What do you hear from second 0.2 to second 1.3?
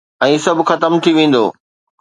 ۽ سڀ ختم ٿي